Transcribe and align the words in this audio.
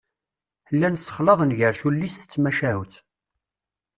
Llan 0.73 0.97
ssexlaḍen 0.99 1.55
gar 1.57 1.73
tullist 1.79 2.21
d 2.25 2.29
tmacahut. 2.31 2.93